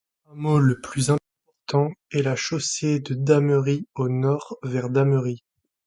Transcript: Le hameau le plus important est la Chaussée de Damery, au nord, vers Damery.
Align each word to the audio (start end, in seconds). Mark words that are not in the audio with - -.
Le 0.25 0.31
hameau 0.31 0.59
le 0.59 0.81
plus 0.81 1.11
important 1.11 1.93
est 2.11 2.23
la 2.23 2.35
Chaussée 2.35 2.99
de 3.01 3.13
Damery, 3.13 3.87
au 3.93 4.09
nord, 4.09 4.57
vers 4.63 4.89
Damery. 4.89 5.43